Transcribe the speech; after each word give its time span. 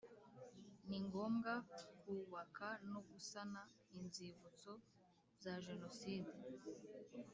Ni 0.87 0.97
ngombwa 1.05 1.53
kubaka 2.01 2.67
no 2.91 2.99
gusana 3.09 3.61
Inzibutso 3.97 4.73
za 5.43 5.53
Jenoside 5.65 6.31